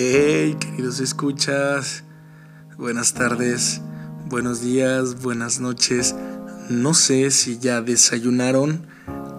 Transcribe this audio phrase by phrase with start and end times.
[0.00, 2.04] Hey, queridos escuchas,
[2.76, 3.80] buenas tardes,
[4.28, 6.14] buenos días, buenas noches.
[6.70, 8.86] No sé si ya desayunaron,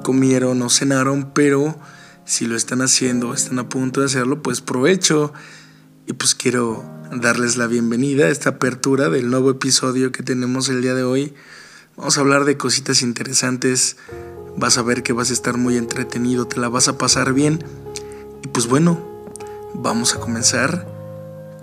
[0.04, 1.80] comieron o cenaron, pero
[2.26, 5.32] si lo están haciendo están a punto de hacerlo, pues provecho.
[6.08, 6.84] Y pues quiero
[7.14, 11.34] darles la bienvenida a esta apertura del nuevo episodio que tenemos el día de hoy.
[11.96, 13.96] Vamos a hablar de cositas interesantes.
[14.58, 17.64] Vas a ver que vas a estar muy entretenido, te la vas a pasar bien.
[18.44, 19.09] Y pues bueno,
[19.74, 20.86] vamos a comenzar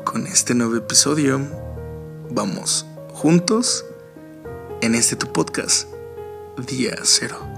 [0.05, 1.41] con este nuevo episodio.
[2.30, 3.84] Vamos juntos
[4.80, 5.88] en este tu podcast,
[6.66, 7.55] Día Cero.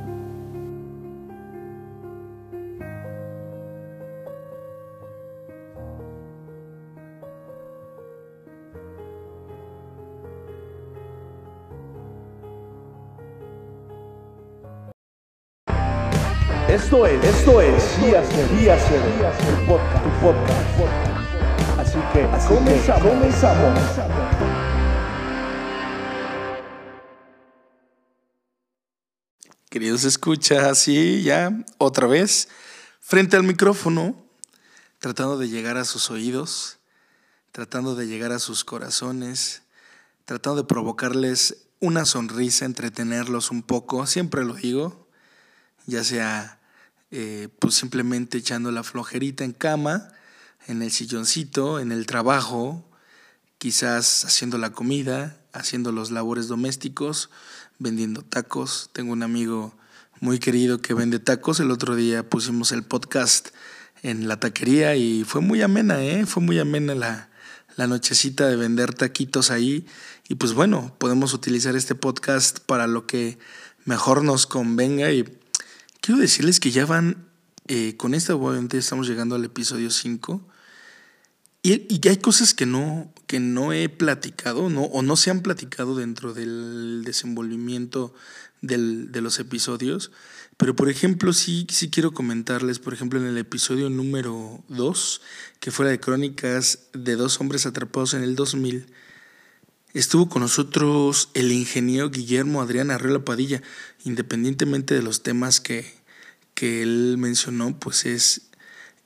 [16.69, 18.45] Esto es, esto es Día Cero,
[19.59, 21.79] el podcast, tu podcast.
[21.79, 23.03] Así que, así comenzamos.
[23.03, 23.79] Que comenzamos.
[29.71, 32.51] Queridos escuchas, sí, ya otra vez
[33.01, 34.15] frente al micrófono,
[34.99, 36.81] tratando de llegar a sus oídos,
[37.51, 39.63] tratando de llegar a sus corazones,
[40.27, 45.08] tratando de provocarles una sonrisa, entretenerlos un poco, siempre lo digo,
[45.89, 46.61] ya sea
[47.11, 50.11] eh, pues simplemente echando la flojerita en cama,
[50.67, 52.85] en el silloncito, en el trabajo,
[53.57, 57.31] quizás haciendo la comida, haciendo los labores domésticos,
[57.79, 58.91] vendiendo tacos.
[58.93, 59.75] Tengo un amigo
[60.21, 61.59] muy querido que vende tacos.
[61.59, 63.49] El otro día pusimos el podcast
[64.03, 66.27] en la taquería y fue muy amena, ¿eh?
[66.27, 67.31] Fue muy amena la,
[67.77, 69.87] la nochecita de vender taquitos ahí.
[70.29, 73.39] Y pues bueno, podemos utilizar este podcast para lo que
[73.87, 75.25] mejor nos convenga y
[76.09, 77.29] Quiero decirles que ya van,
[77.67, 80.41] eh, con esta obviamente estamos llegando al episodio 5
[81.63, 85.43] y, y, hay cosas que no, que no he platicado no, o no se han
[85.43, 88.15] platicado dentro del desenvolvimiento
[88.63, 90.11] del, de los episodios.
[90.57, 95.21] Pero por ejemplo, sí, sí quiero comentarles, por ejemplo, en el episodio número 2,
[95.61, 98.87] que fue la de crónicas de dos hombres atrapados en el 2000,
[99.93, 103.61] estuvo con nosotros el ingeniero Guillermo Adrián Arreola Padilla,
[104.05, 105.98] independientemente de los temas que,
[106.59, 108.49] que él mencionó, pues es,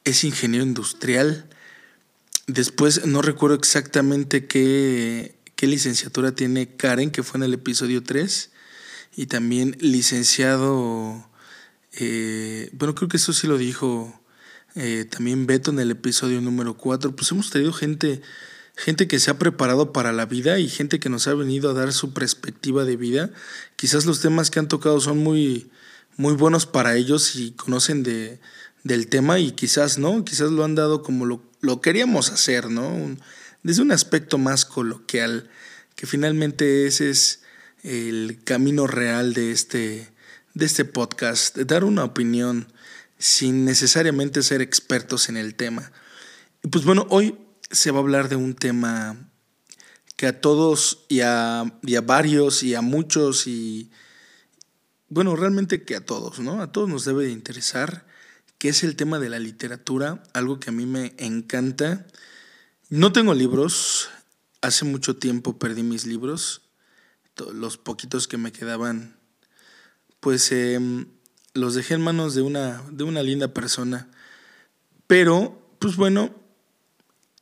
[0.05, 1.51] es ingeniero industrial.
[2.47, 8.51] Después no recuerdo exactamente qué, qué licenciatura tiene Karen, que fue en el episodio 3,
[9.17, 11.29] y también licenciado,
[11.93, 14.19] eh, bueno, creo que eso sí lo dijo
[14.75, 18.23] eh, también Beto en el episodio número 4, pues hemos tenido gente,
[18.77, 21.75] gente que se ha preparado para la vida y gente que nos ha venido a
[21.75, 23.29] dar su perspectiva de vida.
[23.77, 25.71] Quizás los temas que han tocado son muy,
[26.17, 28.41] muy buenos para ellos y conocen de,
[28.85, 33.17] del tema y quizás no, quizás lo han dado como lo, lo queríamos hacer, ¿no?
[33.63, 35.49] desde un aspecto más coloquial,
[35.95, 37.43] que finalmente ese es
[37.85, 40.09] el camino real de este,
[40.55, 42.73] de este podcast, de dar una opinión
[43.19, 45.93] sin necesariamente ser expertos en el tema.
[46.65, 47.37] Y pues bueno, hoy
[47.71, 49.17] se va a hablar de un tema
[50.17, 53.91] que a todos y a, y a varios y a muchos y
[55.13, 56.63] bueno, realmente que a todos, ¿no?
[56.63, 58.07] A todos nos debe de interesar,
[58.57, 62.07] que es el tema de la literatura, algo que a mí me encanta.
[62.89, 64.09] No tengo libros,
[64.63, 66.63] hace mucho tiempo perdí mis libros,
[67.53, 69.19] los poquitos que me quedaban,
[70.21, 71.09] pues em,
[71.53, 74.09] los dejé en manos de una, de una linda persona.
[75.07, 76.35] Pero, pues bueno,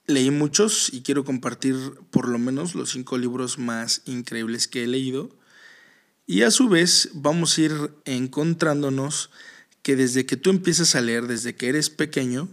[0.08, 1.76] leí muchos y quiero compartir
[2.10, 5.38] por lo menos los cinco libros más increíbles que he leído
[6.30, 9.30] y a su vez vamos a ir encontrándonos
[9.82, 12.48] que desde que tú empiezas a leer, desde que eres pequeño,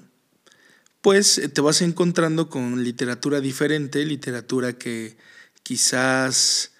[1.01, 5.15] pues eh, te vas encontrando con literatura diferente, literatura que
[5.61, 6.71] quizás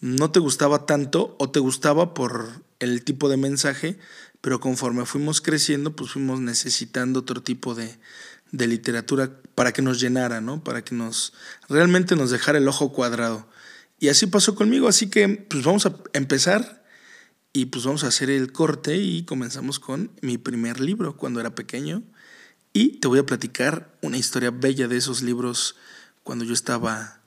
[0.00, 4.00] no te gustaba tanto o te gustaba por el tipo de mensaje,
[4.40, 8.00] pero conforme fuimos creciendo, pues fuimos necesitando otro tipo de,
[8.50, 10.64] de literatura para que nos llenara, ¿no?
[10.64, 11.34] Para que nos
[11.68, 13.46] realmente nos dejara el ojo cuadrado.
[14.02, 16.84] Y así pasó conmigo, así que pues vamos a empezar
[17.52, 21.54] y pues vamos a hacer el corte y comenzamos con mi primer libro cuando era
[21.54, 22.02] pequeño.
[22.72, 25.76] Y te voy a platicar una historia bella de esos libros
[26.24, 27.20] cuando yo estaba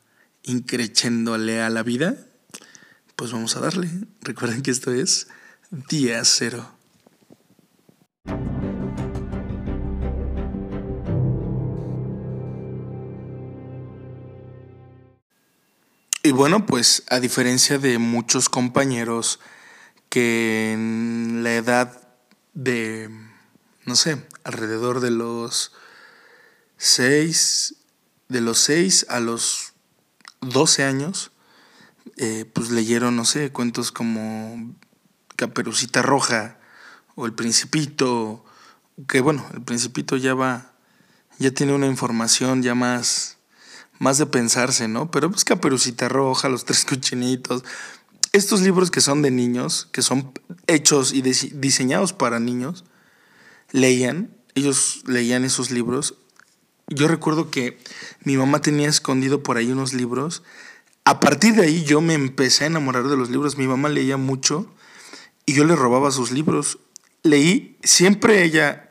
[0.44, 2.18] increchéndole a la vida.
[3.16, 3.90] Pues vamos a darle.
[4.20, 5.30] Recuerden que esto es
[5.72, 6.76] Día Cero.
[16.26, 19.40] Y bueno, pues a diferencia de muchos compañeros
[20.10, 22.02] que en la edad
[22.56, 23.12] de,
[23.86, 25.72] no sé, alrededor de los
[26.78, 27.76] 6,
[28.28, 29.74] de los 6 a los
[30.42, 31.30] 12 años,
[32.18, 34.74] eh, pues leyeron, no sé, cuentos como
[35.36, 36.58] Caperucita Roja
[37.14, 38.44] o El Principito,
[39.08, 40.74] que bueno, El Principito ya va,
[41.38, 43.35] ya tiene una información ya más,
[44.00, 45.12] más de pensarse, ¿no?
[45.12, 47.64] Pero pues Caperucita Roja, Los Tres Cuchinitos,
[48.36, 50.32] estos libros que son de niños, que son
[50.68, 52.84] hechos y diseñados para niños,
[53.72, 56.16] leían, ellos leían esos libros.
[56.88, 57.80] Yo recuerdo que
[58.24, 60.44] mi mamá tenía escondido por ahí unos libros.
[61.04, 63.58] A partir de ahí yo me empecé a enamorar de los libros.
[63.58, 64.72] Mi mamá leía mucho
[65.46, 66.80] y yo le robaba sus libros.
[67.24, 68.90] Leí, siempre ella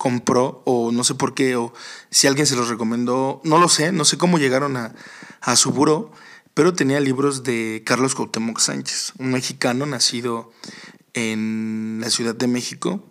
[0.00, 1.74] compró, o no sé por qué, o
[2.08, 4.94] si alguien se los recomendó, no lo sé, no sé cómo llegaron a,
[5.42, 6.10] a su buró
[6.54, 10.52] pero tenía libros de Carlos Cuauhtémoc Sánchez, un mexicano nacido
[11.14, 13.02] en la Ciudad de México.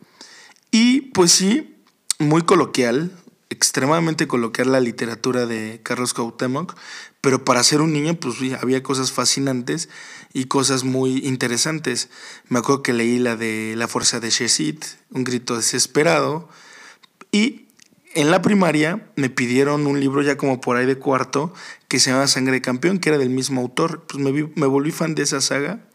[0.71, 1.77] Y pues sí,
[2.19, 3.11] muy coloquial,
[3.49, 6.75] extremadamente coloquial la literatura de Carlos Cuauhtémoc,
[7.21, 9.89] pero para ser un niño pues había cosas fascinantes
[10.33, 12.09] y cosas muy interesantes.
[12.49, 16.49] Me acuerdo que leí la de La Fuerza de Shesit, Un grito desesperado,
[17.31, 17.67] y
[18.15, 21.53] en la primaria me pidieron un libro ya como por ahí de cuarto
[21.87, 24.05] que se llama Sangre de Campeón, que era del mismo autor.
[24.07, 25.85] Pues me, me volví fan de esa saga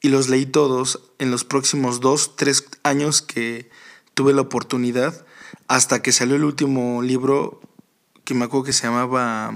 [0.00, 3.70] y los leí todos en los próximos dos, tres años que
[4.14, 5.26] tuve la oportunidad,
[5.68, 7.60] hasta que salió el último libro
[8.24, 9.54] que me acuerdo que se llamaba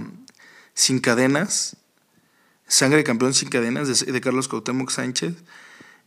[0.74, 1.76] Sin Cadenas,
[2.68, 5.34] Sangre de Campeón Sin Cadenas, de, de Carlos Cuauhtémoc Sánchez.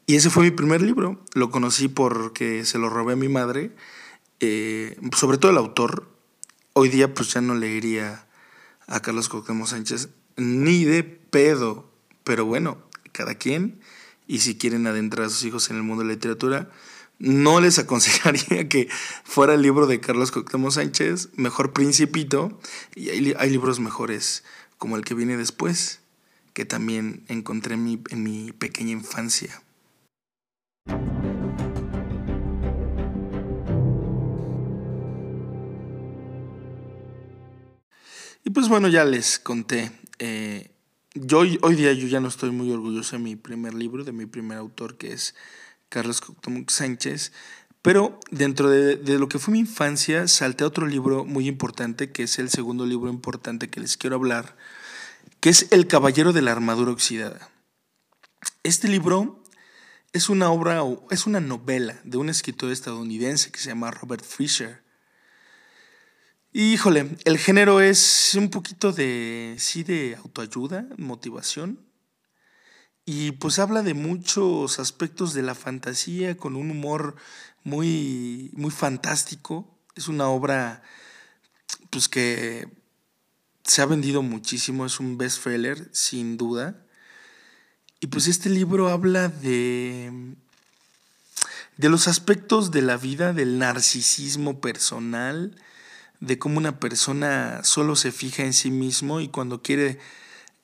[0.06, 1.23] Y ese fue mi primer libro.
[1.33, 3.71] Lo conocí porque se lo robé a mi madre
[4.39, 6.07] eh, sobre todo el autor,
[6.74, 8.25] hoy día pues ya no leería
[8.88, 11.91] a Carlos Cuauhtémoc Sánchez ni de pedo,
[12.24, 12.77] pero bueno,
[13.12, 13.80] cada quien,
[14.27, 16.69] y si quieren adentrar a sus hijos en el mundo de la literatura,
[17.19, 18.88] no les aconsejaría que
[19.24, 22.59] fuera el libro de Carlos Cuauhtémoc Sánchez, mejor Principito,
[22.95, 24.44] y hay, hay libros mejores
[24.77, 26.00] como el que viene después,
[26.53, 29.62] que también encontré en mi, en mi pequeña infancia.
[38.50, 39.92] Y pues bueno, ya les conté.
[40.18, 40.72] Eh,
[41.13, 44.25] yo hoy, día yo ya no estoy muy orgulloso de mi primer libro, de mi
[44.25, 45.36] primer autor, que es
[45.88, 47.31] Carlos Cuauhtémoc Sánchez.
[47.84, 52.12] Pero dentro de, de, lo que fue mi infancia, salté a otro libro muy importante,
[52.12, 54.57] que es el segundo libro importante que les quiero hablar,
[55.42, 57.52] que es El Caballero de la Armadura Oxidada.
[58.63, 59.44] Este libro
[60.12, 60.81] es una obra,
[61.12, 64.88] es una novela de un escritor estadounidense que se llama Robert Fisher.
[66.51, 71.80] Híjole, el género es un poquito de, sí, de autoayuda, motivación.
[73.06, 77.16] Y pues habla de muchos aspectos de la fantasía con un humor
[77.63, 79.78] muy, muy fantástico.
[79.96, 80.81] Es una obra
[81.92, 82.68] pues que
[83.63, 86.84] se ha vendido muchísimo, es un bestseller sin duda.
[88.00, 90.36] Y pues este libro habla de
[91.78, 95.56] de los aspectos de la vida del narcisismo personal,
[96.19, 100.00] de cómo una persona solo se fija en sí mismo y cuando quiere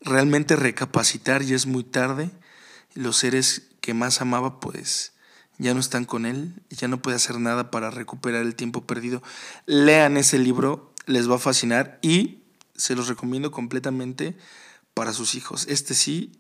[0.02, 2.30] realmente recapacitar ya es muy tarde,
[2.94, 5.14] los seres que más amaba pues
[5.58, 9.24] ya no están con él, ya no puede hacer nada para recuperar el tiempo perdido.
[9.66, 12.40] Lean ese libro, les va a fascinar y
[12.76, 14.36] se los recomiendo completamente
[14.94, 15.66] para sus hijos.
[15.70, 16.34] Este sí,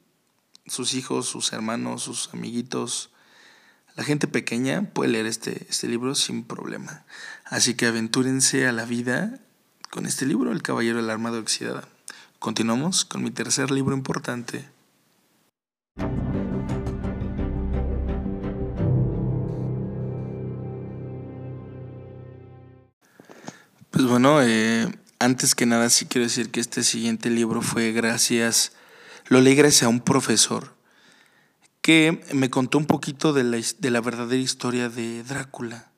[0.68, 3.12] sus hijos, sus hermanos, sus amiguitos,
[3.96, 7.06] la gente pequeña puede leer este, este libro sin problema.
[7.46, 9.40] Así que aventúrense a la vida
[9.90, 11.88] con este libro, El Caballero de la Armada Oxidada.
[12.40, 14.68] Continuamos con mi tercer libro importante.
[23.92, 28.74] Pues bueno, eh, antes que nada sí quiero decir que este siguiente libro fue gracias,
[29.28, 30.75] lo leí gracias a un profesor
[31.86, 35.92] que me contó un poquito de la, de la verdadera historia de Drácula.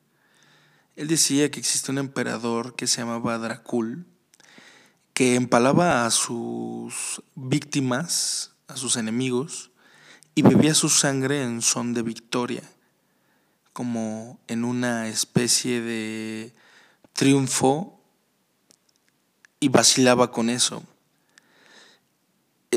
[0.96, 4.04] Él decía que existe un emperador que se llamaba Drácul,
[5.14, 9.70] que empalaba a sus víctimas, a sus enemigos,
[10.34, 12.70] y bebía su sangre en son de victoria,
[13.72, 16.54] como en una especie de
[17.14, 17.98] triunfo,
[19.58, 20.82] y vacilaba con eso.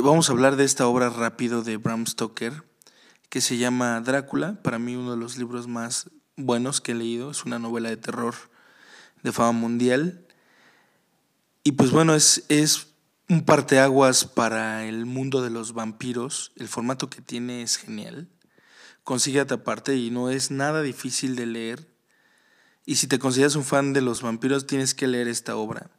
[0.02, 2.71] Vamos a hablar de esta obra rápido de Bram Stoker,
[3.32, 7.32] que se llama Drácula, para mí uno de los libros más buenos que he leído,
[7.32, 8.36] es una novela de terror
[9.24, 10.28] de fama mundial.
[11.64, 12.88] Y pues bueno, es, es
[13.30, 18.28] un parteaguas para el mundo de los vampiros, el formato que tiene es genial,
[19.06, 21.88] consigue atraparte y no es nada difícil de leer.
[22.86, 25.90] Y si te consideras un fan de los vampiros, tienes que leer esta obra.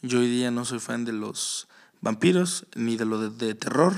[0.00, 1.66] Yo hoy día no soy fan de los
[2.00, 3.94] vampiros, ni de lo de, terror,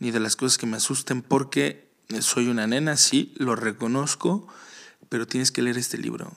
[0.00, 1.89] ni de las cosas que me asusten, porque
[2.20, 4.46] soy una nena, sí, lo reconozco,
[5.08, 6.32] pero tienes que leer este libro.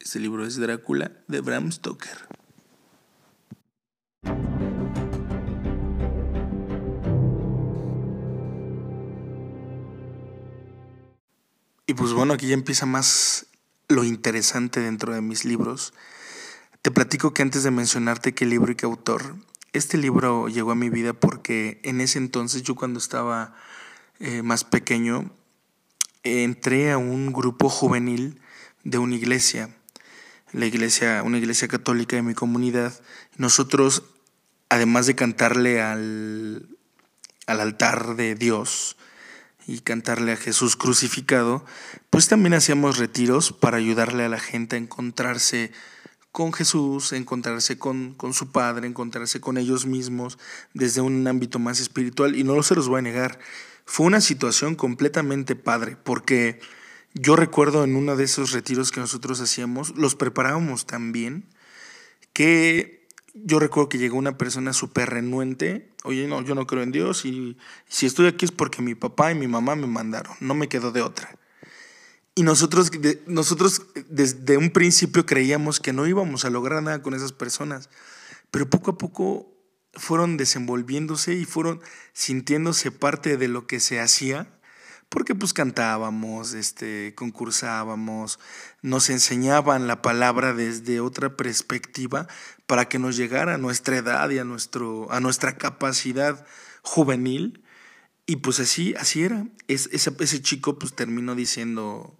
[0.00, 2.28] Este libro es Drácula de Bram Stoker.
[11.88, 13.46] Y pues bueno, aquí ya empieza más
[13.88, 15.92] lo interesante dentro de mis libros.
[16.82, 19.36] Te platico que antes de mencionarte qué libro y qué autor,
[19.72, 23.54] este libro llegó a mi vida porque en ese entonces, yo cuando estaba
[24.20, 25.30] eh, más pequeño,
[26.22, 28.40] entré a un grupo juvenil
[28.84, 29.70] de una iglesia,
[30.52, 32.98] la iglesia, una iglesia católica de mi comunidad.
[33.36, 34.04] Nosotros,
[34.68, 36.68] además de cantarle al,
[37.46, 38.96] al altar de Dios,
[39.66, 41.64] y cantarle a Jesús crucificado,
[42.10, 45.72] pues también hacíamos retiros para ayudarle a la gente a encontrarse
[46.30, 50.38] con Jesús, encontrarse con, con, su Padre, encontrarse con ellos mismos
[50.74, 52.36] desde un ámbito más espiritual.
[52.36, 53.38] Y no se los voy a negar,
[53.86, 56.60] fue una situación completamente padre, porque
[57.14, 61.46] yo recuerdo en uno de esos retiros que nosotros hacíamos, los preparábamos tan bien
[62.32, 66.92] que yo recuerdo que llegó una persona súper renuente, oye, no, yo no creo en
[66.92, 67.56] Dios y
[67.88, 70.90] si estoy aquí es porque mi papá y mi mamá me mandaron, no me quedo
[70.90, 71.38] de otra.
[72.34, 72.90] Y nosotros,
[73.26, 77.88] nosotros desde un principio creíamos que no íbamos a lograr nada con esas personas,
[78.50, 79.55] pero poco a poco
[79.96, 81.80] fueron desenvolviéndose y fueron
[82.12, 84.48] sintiéndose parte de lo que se hacía
[85.08, 88.38] porque pues cantábamos, este, concursábamos,
[88.82, 92.26] nos enseñaban la palabra desde otra perspectiva
[92.66, 96.44] para que nos llegara a nuestra edad y a, nuestro, a nuestra capacidad
[96.82, 97.62] juvenil.
[98.26, 99.46] Y pues así, así era.
[99.68, 102.18] ese, ese chico pues terminó diciendo,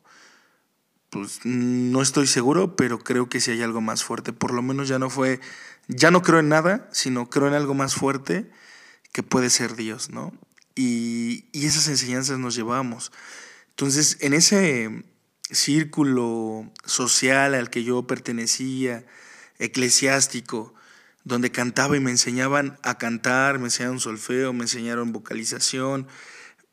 [1.11, 4.33] pues no estoy seguro, pero creo que sí hay algo más fuerte.
[4.33, 5.41] Por lo menos ya no fue,
[5.89, 8.51] ya no creo en nada, sino creo en algo más fuerte
[9.13, 10.33] que puede ser Dios, ¿no?
[10.77, 13.11] y, esas enseñanzas nos llevamos.
[13.71, 15.05] Entonces, en ese
[15.51, 19.05] círculo social al que yo pertenecía,
[19.59, 20.75] eclesiástico,
[21.25, 26.07] donde cantaba y me enseñaban a cantar, me enseñaron solfeo, me enseñaron vocalización,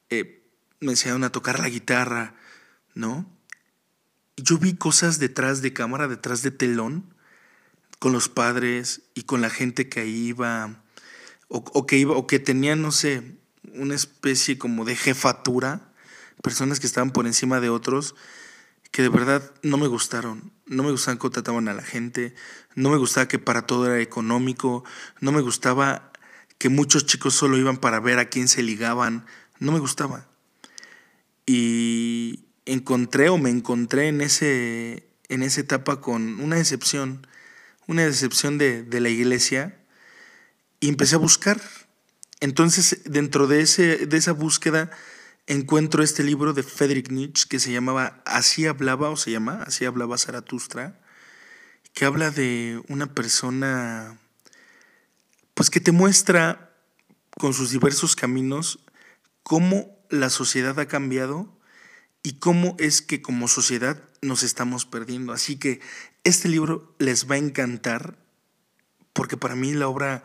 [0.10, 0.44] eh,
[0.80, 2.36] me enseñaron a tocar la guitarra,
[2.94, 3.26] ¿no?
[4.38, 7.14] Yo vi cosas detrás de cámara, detrás de telón,
[8.00, 10.84] con los padres y con la gente que ahí iba,
[11.48, 13.38] o, que iba, o que tenía, no sé,
[13.76, 15.94] una especie como de jefatura,
[16.42, 18.16] personas que estaban por encima de otros,
[18.92, 20.52] que de verdad no me gustaron.
[20.66, 22.36] No me gustaban cómo trataban a la gente,
[22.76, 24.84] no me gustaba que para todo era económico,
[25.20, 26.12] no me gustaba
[26.58, 29.26] que muchos chicos solo iban para ver a quién se ligaban,
[29.60, 30.28] no me gustaba.
[31.46, 37.28] Y encontré o me encontré en, ese, en esa etapa con una decepción,
[37.88, 39.80] una decepción de, de la iglesia,
[40.80, 41.62] y empecé a buscar.
[42.40, 44.92] Entonces, dentro de, ese, de esa búsqueda,
[45.48, 49.86] encuentro este libro de Friedrich Nietzsche que se llamaba Así hablaba, o se llama Así
[49.86, 51.00] hablaba Zaratustra,
[51.94, 54.20] que habla de una persona,
[55.54, 56.74] pues que te muestra
[57.38, 58.80] con sus diversos caminos
[59.44, 61.53] cómo la sociedad ha cambiado
[62.24, 65.34] y cómo es que como sociedad nos estamos perdiendo.
[65.34, 65.82] Así que
[66.24, 68.18] este libro les va a encantar
[69.12, 70.24] porque para mí la obra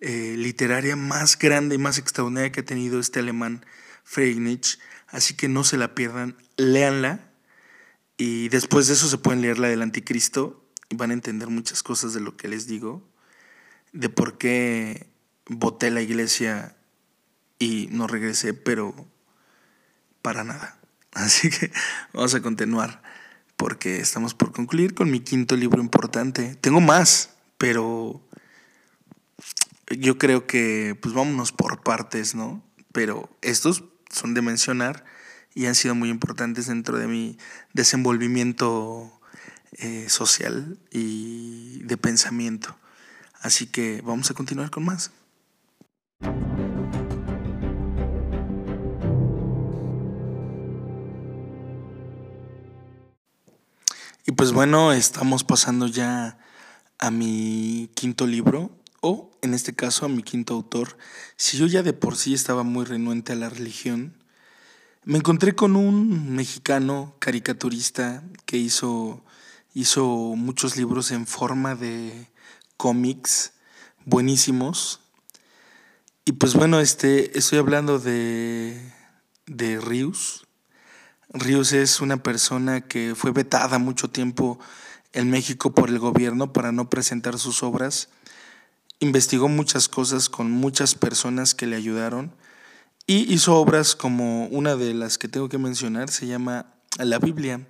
[0.00, 3.64] eh, literaria más grande y más extraordinaria que ha tenido este alemán
[4.02, 4.78] Friedrich Nietzsche.
[5.06, 7.30] Así que no se la pierdan, léanla
[8.16, 11.82] y después de eso se pueden leer la del Anticristo y van a entender muchas
[11.82, 13.08] cosas de lo que les digo,
[13.92, 15.06] de por qué
[15.46, 16.76] voté la iglesia
[17.58, 18.94] y no regresé, pero
[20.22, 20.79] para nada.
[21.12, 21.72] Así que
[22.12, 23.02] vamos a continuar
[23.56, 26.54] porque estamos por concluir con mi quinto libro importante.
[26.56, 28.26] Tengo más, pero
[29.90, 32.64] yo creo que pues vámonos por partes, ¿no?
[32.92, 35.04] Pero estos son de mencionar
[35.54, 37.38] y han sido muy importantes dentro de mi
[37.72, 39.20] desenvolvimiento
[39.72, 42.76] eh, social y de pensamiento.
[43.40, 45.12] Así que vamos a continuar con más.
[54.30, 56.38] Y pues bueno, estamos pasando ya
[57.00, 58.70] a mi quinto libro,
[59.00, 60.96] o, en este caso, a mi quinto autor,
[61.36, 64.16] si yo ya de por sí estaba muy renuente a la religión,
[65.02, 69.24] me encontré con un mexicano caricaturista que hizo,
[69.74, 70.06] hizo
[70.36, 72.28] muchos libros en forma de
[72.76, 73.54] cómics
[74.04, 75.00] buenísimos.
[76.24, 78.80] Y pues bueno, este, estoy hablando de,
[79.46, 80.46] de Rius.
[81.32, 84.58] Rius es una persona que fue vetada mucho tiempo
[85.12, 88.08] en México por el gobierno para no presentar sus obras.
[88.98, 92.34] Investigó muchas cosas con muchas personas que le ayudaron
[93.06, 97.66] y hizo obras como una de las que tengo que mencionar, se llama La Biblia,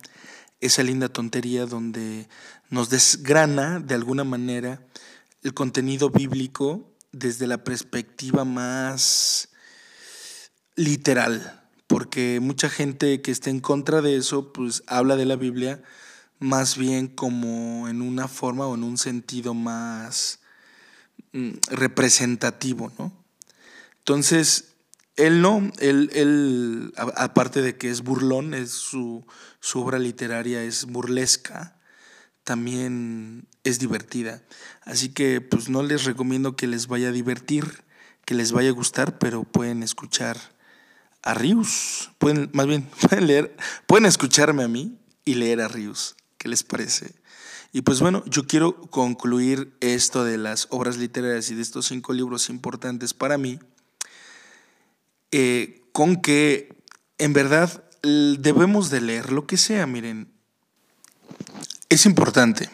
[0.59, 2.27] esa linda tontería donde
[2.69, 4.81] nos desgrana de alguna manera
[5.43, 9.49] el contenido bíblico desde la perspectiva más
[10.75, 11.60] literal,
[11.91, 15.83] porque mucha gente que está en contra de eso, pues habla de la Biblia
[16.39, 20.39] más bien como en una forma o en un sentido más
[21.33, 23.11] mm, representativo, ¿no?
[23.97, 24.69] Entonces,
[25.17, 29.25] él no, él, él, aparte de que es burlón, es su,
[29.59, 31.77] su obra literaria es burlesca,
[32.45, 34.41] también es divertida.
[34.83, 37.83] Así que pues no les recomiendo que les vaya a divertir,
[38.23, 40.37] que les vaya a gustar, pero pueden escuchar
[41.23, 43.55] a Rius, pueden, más bien, pueden leer,
[43.87, 46.15] pueden escucharme a mí y leer a Rius.
[46.37, 47.13] ¿Qué les parece?
[47.73, 52.13] Y pues bueno, yo quiero concluir esto de las obras literarias y de estos cinco
[52.13, 53.59] libros importantes para mí,
[55.31, 56.75] eh, con que
[57.17, 60.27] en verdad debemos de leer lo que sea, miren,
[61.87, 62.69] es importante,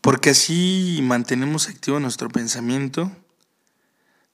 [0.00, 3.10] porque así mantenemos activo nuestro pensamiento,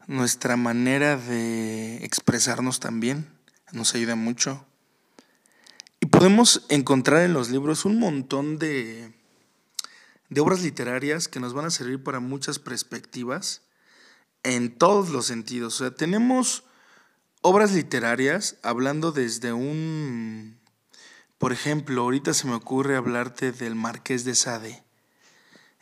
[0.06, 3.28] nuestra manera de expresarnos también,
[3.72, 4.66] nos ayuda mucho.
[6.00, 9.14] Y podemos encontrar en los libros un montón de,
[10.28, 13.62] de obras literarias que nos van a servir para muchas perspectivas
[14.42, 15.80] en todos los sentidos.
[15.80, 16.64] O sea, tenemos
[17.40, 20.58] obras literarias hablando desde un,
[21.38, 24.82] por ejemplo, ahorita se me ocurre hablarte del Marqués de Sade.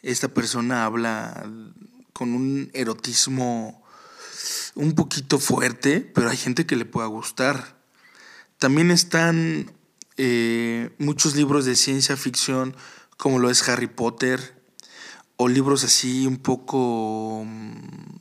[0.02, 1.48] Esta persona habla
[2.12, 3.79] con un erotismo
[4.74, 7.80] un poquito fuerte, pero hay gente que le pueda gustar.
[8.58, 9.72] También están
[10.16, 12.76] eh, muchos libros de ciencia ficción,
[13.16, 14.60] como lo es Harry Potter,
[15.36, 17.44] o libros así un poco...
[17.46, 18.18] Mm,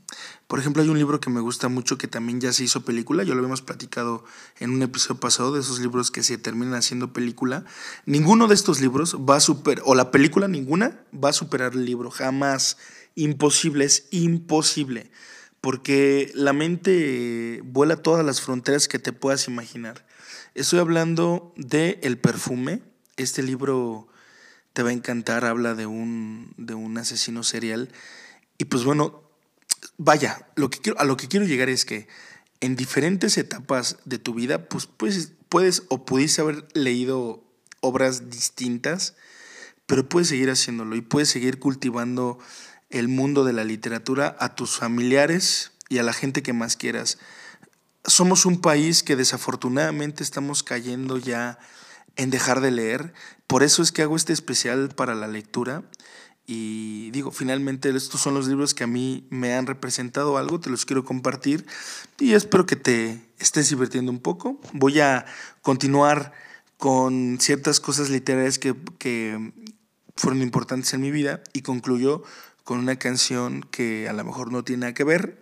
[0.47, 3.23] por ejemplo, hay un libro que me gusta mucho que también ya se hizo película,
[3.23, 4.23] yo lo habíamos platicado
[4.59, 7.65] en un episodio pasado de esos libros que se terminan haciendo película.
[8.07, 11.85] Ninguno de estos libros va a superar, o la película ninguna va a superar el
[11.85, 12.77] libro, jamás.
[13.13, 15.11] Imposible, es imposible,
[15.61, 20.05] porque la mente vuela todas las fronteras que te puedas imaginar.
[20.55, 22.81] Estoy hablando de El perfume.
[23.17, 24.07] Este libro
[24.73, 27.89] te va a encantar, habla de un, de un asesino serial.
[28.57, 29.23] Y pues bueno,
[29.97, 32.07] vaya, lo que quiero, a lo que quiero llegar es que
[32.61, 37.43] en diferentes etapas de tu vida, pues, pues puedes o pudiste haber leído
[37.81, 39.15] obras distintas,
[39.85, 42.37] pero puedes seguir haciéndolo y puedes seguir cultivando
[42.89, 47.17] el mundo de la literatura a tus familiares y a la gente que más quieras
[48.05, 51.59] somos un país que desafortunadamente estamos cayendo ya
[52.15, 53.13] en dejar de leer.
[53.47, 55.83] Por eso es que hago este especial para la lectura.
[56.45, 60.71] Y digo, finalmente estos son los libros que a mí me han representado algo, te
[60.71, 61.67] los quiero compartir
[62.17, 64.59] y espero que te estés divirtiendo un poco.
[64.73, 65.25] Voy a
[65.61, 66.33] continuar
[66.77, 69.53] con ciertas cosas literarias que, que
[70.15, 72.23] fueron importantes en mi vida y concluyo
[72.69, 75.41] con una canción que a lo mejor no tiene nada que ver,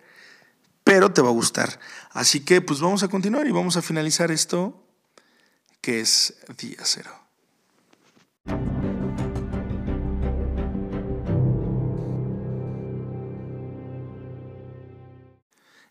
[0.85, 1.77] pero te va a gustar.
[2.11, 4.81] Así que pues vamos a continuar y vamos a finalizar esto
[5.81, 7.11] que es día cero.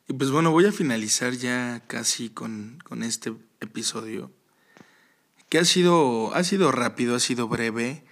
[0.09, 4.33] Y pues bueno, voy a finalizar ya casi con, con este episodio,
[5.51, 8.05] que ha sido, ha sido rápido, ha sido breve,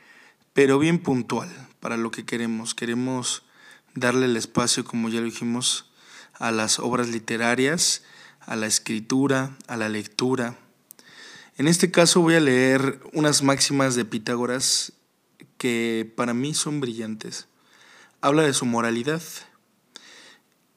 [0.53, 1.49] pero bien puntual
[1.85, 2.75] para lo que queremos.
[2.75, 3.43] Queremos
[3.95, 5.85] darle el espacio, como ya lo dijimos,
[6.33, 8.05] a las obras literarias,
[8.41, 10.57] a la escritura, a la lectura.
[11.59, 14.95] En este caso voy a leer unas máximas de Pitágoras
[15.59, 17.49] que para mí son brillantes.
[18.23, 19.21] Habla de su moralidad.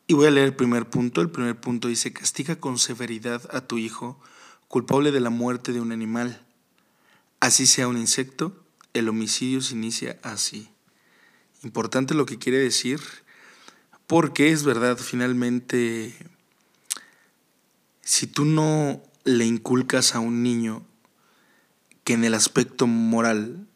[0.08, 1.22] Y voy a leer el primer punto.
[1.22, 4.20] El primer punto dice, castiga con severidad a tu hijo,
[4.68, 6.46] culpable de la muerte de un animal.
[7.40, 10.70] Así sea un insecto, el homicidio se inicia así.
[11.64, 13.00] Importante lo que quiere decir
[14.08, 16.16] porque es verdad, finalmente,
[18.02, 20.86] si tú no le inculcas a un niño
[22.06, 23.68] que en el aspecto moral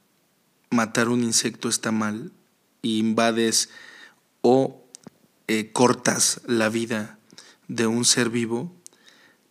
[0.69, 2.31] matar un insecto está mal,
[2.81, 3.69] y invades
[4.41, 4.83] o
[5.47, 7.19] eh, cortas la vida
[7.67, 8.73] de un ser vivo,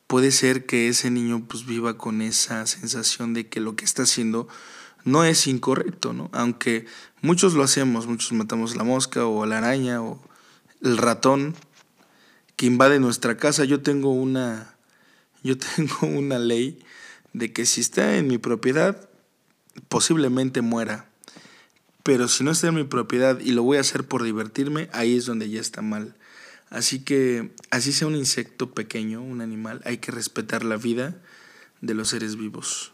[0.07, 4.03] puede ser que ese niño pues viva con esa sensación de que lo que está
[4.03, 4.49] haciendo
[5.04, 6.30] no es incorrecto, ¿no?
[6.32, 6.86] Aunque
[7.22, 10.20] muchos lo hacemos, muchos matamos la mosca o la araña o
[10.82, 11.54] el ratón
[12.56, 13.64] que invade nuestra casa.
[13.64, 14.74] Yo tengo una,
[15.42, 16.78] yo tengo una ley
[17.32, 19.08] de que si está en mi propiedad,
[19.88, 21.08] posiblemente muera.
[22.02, 25.16] pero si no está en mi propiedad y lo voy a hacer por divertirme, ahí
[25.16, 26.16] es donde ya está mal.
[26.70, 31.20] Así que, así sea un insecto pequeño, un animal, hay que respetar la vida
[31.80, 32.92] de los seres vivos.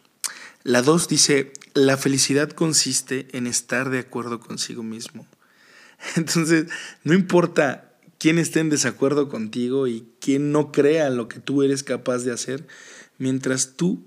[0.63, 5.27] La 2 dice, la felicidad consiste en estar de acuerdo consigo mismo.
[6.17, 6.67] Entonces,
[7.05, 11.83] no importa quién esté en desacuerdo contigo y quién no crea lo que tú eres
[11.83, 12.67] capaz de hacer,
[13.19, 14.07] mientras tú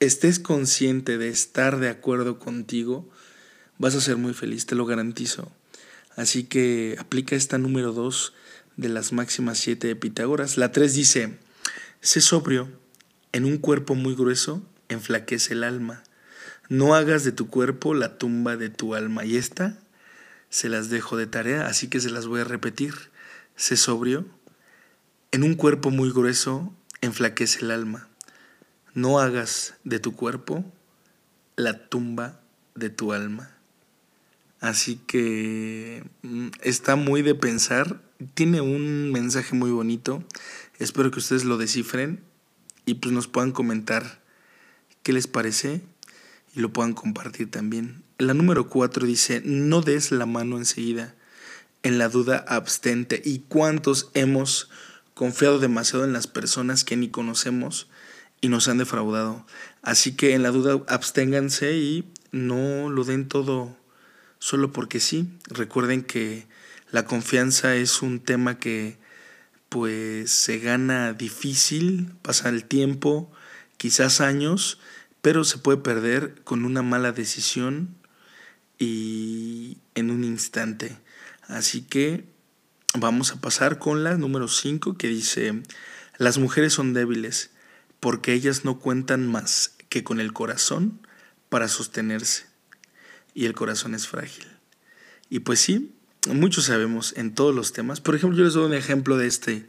[0.00, 3.10] estés consciente de estar de acuerdo contigo,
[3.76, 5.52] vas a ser muy feliz, te lo garantizo.
[6.16, 8.32] Así que aplica esta número 2
[8.78, 10.56] de las máximas 7 de Pitágoras.
[10.56, 11.38] La 3 dice,
[12.00, 12.70] sé sobrio,
[13.32, 16.02] en un cuerpo muy grueso enflaquece el alma.
[16.70, 19.24] No hagas de tu cuerpo la tumba de tu alma.
[19.24, 19.76] Y esta
[20.50, 22.94] se las dejo de tarea, así que se las voy a repetir.
[23.56, 24.24] Sé sobrio,
[25.32, 28.08] en un cuerpo muy grueso enflaquece el alma.
[28.94, 30.64] No hagas de tu cuerpo
[31.56, 32.40] la tumba
[32.76, 33.50] de tu alma.
[34.60, 38.00] Así que mm, está muy de pensar,
[38.34, 40.22] tiene un mensaje muy bonito,
[40.78, 42.20] espero que ustedes lo descifren
[42.86, 44.22] y pues nos puedan comentar
[45.02, 45.82] qué les parece
[46.54, 48.02] y lo puedan compartir también.
[48.18, 51.14] La número cuatro dice, no des la mano enseguida,
[51.82, 53.20] en la duda abstente.
[53.24, 54.68] ¿Y cuántos hemos
[55.14, 57.88] confiado demasiado en las personas que ni conocemos
[58.40, 59.46] y nos han defraudado?
[59.82, 63.76] Así que en la duda absténganse y no lo den todo
[64.38, 65.28] solo porque sí.
[65.48, 66.46] Recuerden que
[66.90, 68.98] la confianza es un tema que
[69.68, 73.30] pues se gana difícil, pasa el tiempo,
[73.76, 74.78] quizás años,
[75.22, 77.96] pero se puede perder con una mala decisión
[78.78, 80.98] y en un instante.
[81.42, 82.24] Así que
[82.98, 85.62] vamos a pasar con la número 5 que dice,
[86.16, 87.50] las mujeres son débiles
[88.00, 91.00] porque ellas no cuentan más que con el corazón
[91.48, 92.46] para sostenerse
[93.34, 94.46] y el corazón es frágil.
[95.28, 95.94] Y pues sí,
[96.32, 98.00] muchos sabemos en todos los temas.
[98.00, 99.68] Por ejemplo, yo les doy un ejemplo de este,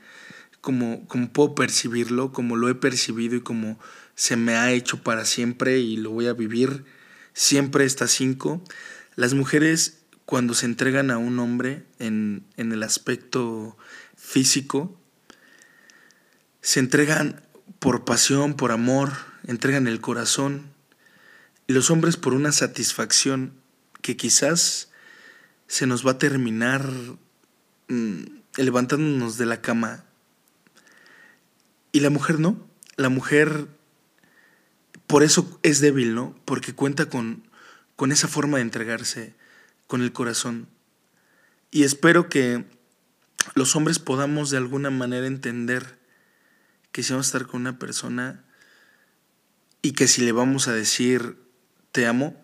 [0.62, 3.80] como, como puedo percibirlo, como lo he percibido y como
[4.16, 6.86] se me ha hecho para siempre y lo voy a vivir
[7.34, 8.64] siempre estas cinco.
[9.16, 13.78] Las mujeres cuando se entregan a un hombre en, en el aspecto
[14.16, 14.98] físico,
[16.62, 17.42] se entregan
[17.80, 19.12] por pasión, por amor,
[19.48, 20.72] entregan el corazón,
[21.68, 23.54] y los hombres por una satisfacción
[24.02, 24.90] que quizás
[25.68, 26.90] se nos va a terminar
[27.88, 28.24] mm,
[28.58, 30.04] levantándonos de la cama.
[31.92, 32.58] Y la mujer no.
[32.98, 33.68] La mujer
[35.12, 36.36] por eso es débil, ¿no?
[36.46, 37.44] Porque cuenta con,
[37.96, 39.36] con esa forma de entregarse,
[39.86, 40.68] con el corazón.
[41.70, 42.66] Y espero que
[43.54, 46.00] los hombres podamos de alguna manera entender
[46.92, 48.44] que si vamos a estar con una persona
[49.84, 51.38] y que si le vamos a decir
[51.92, 52.36] te amo,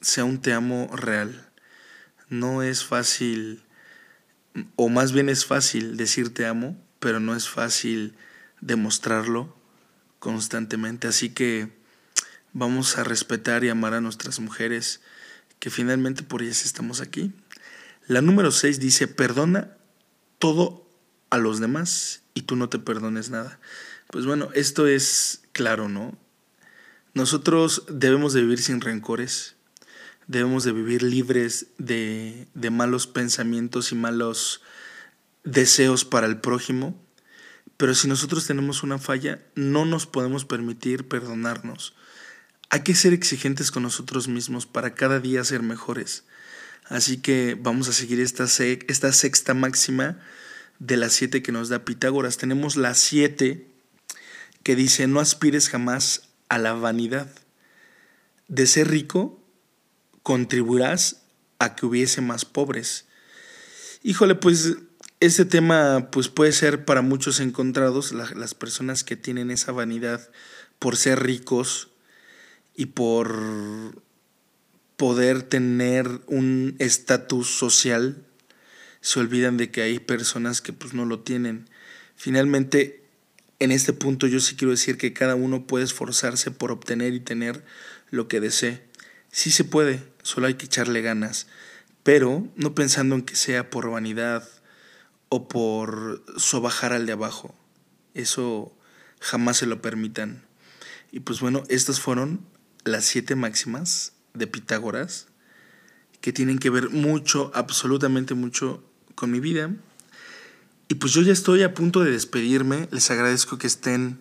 [0.00, 1.44] sea un te amo real
[2.28, 3.62] no es fácil,
[4.76, 8.14] o más bien es fácil decir te amo, pero no es fácil
[8.60, 9.56] demostrarlo
[10.18, 11.08] constantemente.
[11.08, 11.70] Así que
[12.54, 15.00] vamos a respetar y amar a nuestras mujeres,
[15.58, 17.32] que finalmente por ellas estamos aquí.
[18.06, 19.76] La número 6 dice, perdona
[20.38, 20.88] todo
[21.30, 23.60] a los demás y tú no te perdones nada.
[24.10, 26.16] Pues bueno, esto es claro, ¿no?
[27.12, 29.56] Nosotros debemos de vivir sin rencores,
[30.26, 34.62] debemos de vivir libres de, de malos pensamientos y malos
[35.42, 37.00] deseos para el prójimo,
[37.76, 41.94] pero si nosotros tenemos una falla, no nos podemos permitir perdonarnos.
[42.70, 46.24] Hay que ser exigentes con nosotros mismos para cada día ser mejores.
[46.86, 50.18] Así que vamos a seguir esta, esta sexta máxima
[50.78, 52.36] de las siete que nos da Pitágoras.
[52.36, 53.68] Tenemos la siete
[54.62, 57.30] que dice, no aspires jamás a la vanidad.
[58.48, 59.42] De ser rico,
[60.22, 61.22] contribuirás
[61.58, 63.06] a que hubiese más pobres.
[64.02, 64.76] Híjole, pues
[65.20, 70.30] este tema pues puede ser para muchos encontrados, las personas que tienen esa vanidad
[70.78, 71.88] por ser ricos
[72.74, 74.02] y por
[74.96, 78.24] poder tener un estatus social,
[79.00, 81.68] se olvidan de que hay personas que pues no lo tienen.
[82.16, 83.04] Finalmente,
[83.58, 87.20] en este punto yo sí quiero decir que cada uno puede esforzarse por obtener y
[87.20, 87.64] tener
[88.10, 88.82] lo que desee.
[89.30, 91.48] Sí se puede, solo hay que echarle ganas,
[92.02, 94.48] pero no pensando en que sea por vanidad
[95.28, 97.54] o por sobajar al de abajo.
[98.14, 98.76] Eso
[99.20, 100.44] jamás se lo permitan.
[101.10, 102.46] Y pues bueno, estas fueron
[102.84, 105.26] las siete máximas de Pitágoras
[106.20, 108.82] que tienen que ver mucho, absolutamente mucho
[109.14, 109.70] con mi vida.
[110.88, 112.88] Y pues yo ya estoy a punto de despedirme.
[112.90, 114.18] Les agradezco que estén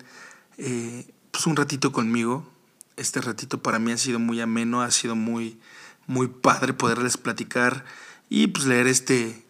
[0.58, 2.54] eh, pues un ratito conmigo
[2.98, 5.60] este ratito para mí ha sido muy ameno, ha sido muy
[6.06, 7.86] muy padre poderles platicar
[8.30, 9.46] y pues leer este,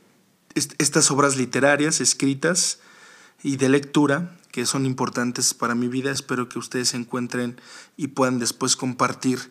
[0.54, 2.80] estas obras literarias escritas
[3.42, 6.12] y de lectura que son importantes para mi vida.
[6.12, 7.60] Espero que ustedes se encuentren
[7.98, 9.50] y puedan después compartir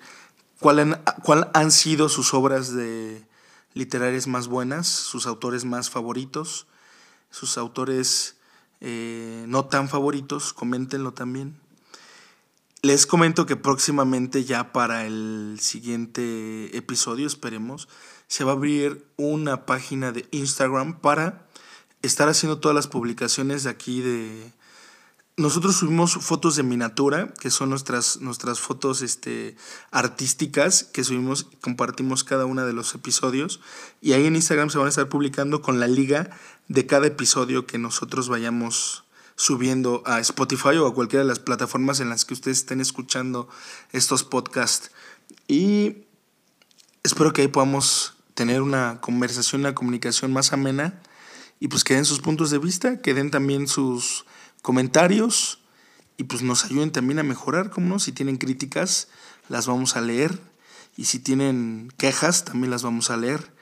[0.60, 3.26] cuáles cuál han sido sus obras de
[3.74, 6.68] literarias más buenas, sus autores más favoritos,
[7.30, 8.36] sus autores
[8.80, 11.58] eh, no tan favoritos, coméntenlo también.
[12.82, 17.88] Les comento que próximamente ya para el siguiente episodio, esperemos,
[18.28, 21.44] se va a abrir una página de Instagram para
[22.02, 24.52] estar haciendo todas las publicaciones de aquí de...
[25.38, 29.56] Nosotros subimos fotos de miniatura, que son nuestras, nuestras fotos este,
[29.90, 33.60] artísticas que subimos compartimos cada uno de los episodios.
[34.02, 36.28] Y ahí en Instagram se van a estar publicando con la liga
[36.68, 42.00] de cada episodio que nosotros vayamos subiendo a Spotify o a cualquiera de las plataformas
[42.00, 43.48] en las que ustedes estén escuchando
[43.92, 44.90] estos podcasts.
[45.48, 46.04] Y
[47.04, 51.00] espero que ahí podamos tener una conversación, una comunicación más amena
[51.58, 54.26] y pues que den sus puntos de vista, que den también sus
[54.62, 55.58] comentarios
[56.16, 59.08] y pues nos ayuden también a mejorar, como no, si tienen críticas
[59.48, 60.38] las vamos a leer.
[60.96, 63.52] Y si tienen quejas también las vamos a leer.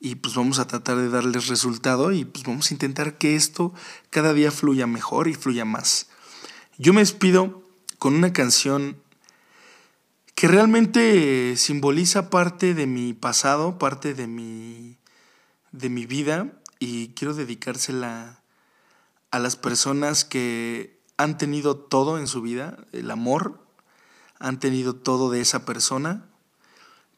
[0.00, 3.74] Y pues vamos a tratar de darles resultado y pues vamos a intentar que esto
[4.10, 6.08] cada día fluya mejor y fluya más.
[6.78, 7.64] Yo me despido
[7.98, 8.96] con una canción
[10.36, 14.98] que realmente simboliza parte de mi pasado, parte de mi,
[15.72, 18.37] de mi vida y quiero dedicársela
[19.30, 23.60] a las personas que han tenido todo en su vida, el amor,
[24.38, 26.26] han tenido todo de esa persona,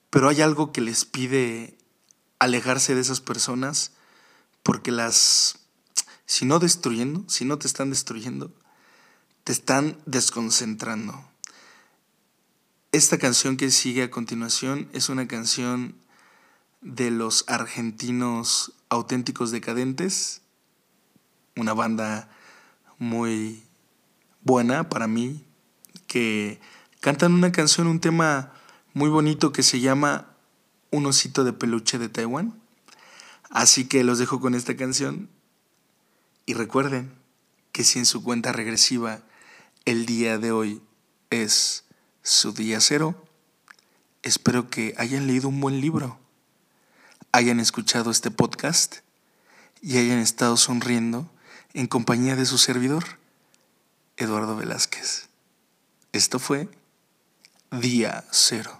[0.08, 1.78] pero hay algo que les pide
[2.38, 3.92] alejarse de esas personas
[4.62, 5.58] porque las,
[6.26, 8.52] si no destruyendo, si no te están destruyendo,
[9.44, 11.24] te están desconcentrando.
[12.92, 15.94] Esta canción que sigue a continuación es una canción
[16.80, 20.39] de los argentinos auténticos decadentes,
[21.56, 22.28] una banda
[22.98, 23.62] muy
[24.42, 25.44] buena para mí,
[26.06, 26.60] que
[27.00, 28.52] cantan una canción, un tema
[28.94, 30.36] muy bonito que se llama
[30.90, 32.60] un osito de peluche de Taiwán.
[33.48, 35.28] Así que los dejo con esta canción
[36.46, 37.12] y recuerden
[37.72, 39.20] que si en su cuenta regresiva
[39.84, 40.82] el día de hoy
[41.30, 41.84] es
[42.22, 43.24] su día cero,
[44.22, 46.18] espero que hayan leído un buen libro,
[47.32, 48.98] hayan escuchado este podcast
[49.80, 51.30] y hayan estado sonriendo
[51.74, 53.04] en compañía de su servidor,
[54.16, 55.28] Eduardo Velázquez.
[56.12, 56.68] Esto fue
[57.70, 58.79] Día Cero.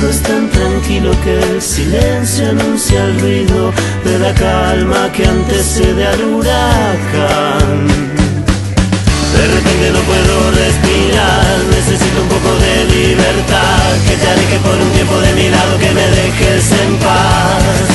[0.00, 3.72] todo es tan tranquilo que el silencio anuncia el ruido
[4.04, 7.86] de la calma que antecede al huracán.
[9.36, 14.90] De repente no puedo respirar, necesito un poco de libertad, que te aleje por un
[14.92, 17.86] tiempo de mi lado, que me dejes en paz.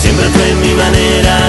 [0.00, 1.43] Siempre fue mi manera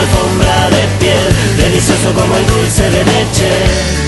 [0.00, 4.00] alfombra de piel Delicioso como el dulce de leche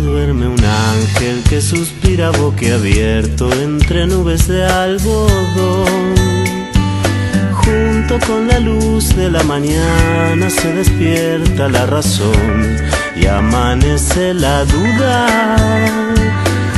[0.00, 5.43] duerme un ángel que suspira boquiabierto entre nubes de algodón.
[8.26, 12.76] Con la luz de la mañana se despierta la razón
[13.14, 15.26] y amanece la duda.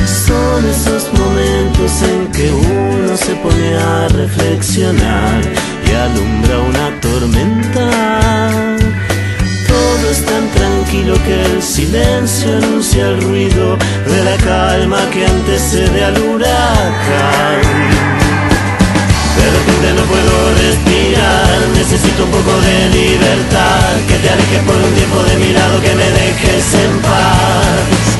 [0.05, 3.67] Son esos momentos en que uno se pone
[4.09, 5.41] reflexionar
[5.85, 8.49] y alumbra una tormenta.
[9.67, 16.03] Todo es tan tranquilo que el silencio anuncia el ruido de la calma que antecede
[16.03, 17.61] al huracán.
[19.37, 20.96] De repente no puedo respirar,
[21.73, 25.93] necesito un poco de libertad, que te alejes por un tiempo de mi lado, que
[25.95, 28.17] me dejes en paz.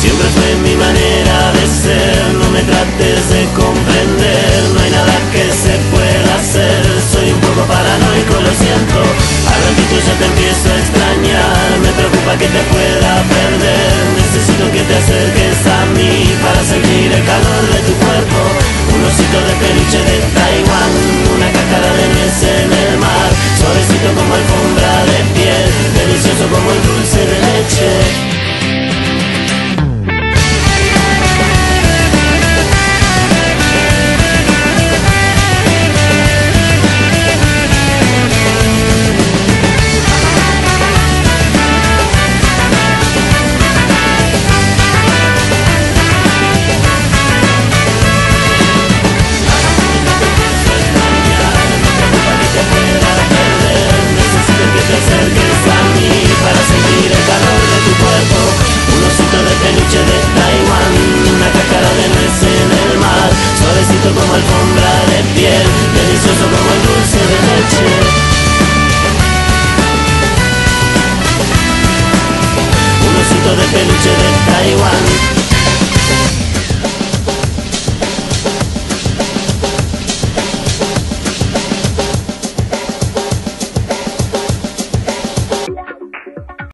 [0.00, 5.44] Siempre fue mi manera de ser, no me trates de comprender, no hay nada que
[5.48, 10.76] se pueda hacer, soy un poco paranoico, lo siento, al ratito ya te empiezo a
[10.76, 16.12] extrañar, me preocupa que te pueda perder, necesito que te acerques a mí
[16.44, 18.40] para sentir el calor de tu cuerpo,
[19.06, 20.92] osito de peluche de Taiwán,
[21.36, 26.80] una cáscara de nuez en el mar, suavecito como alfombra de piel, delicioso como el
[26.82, 27.43] dulce de